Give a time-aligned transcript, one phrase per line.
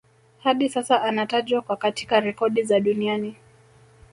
[0.39, 3.35] Hadi sasa anatajwa kwa katika rekodi za duniani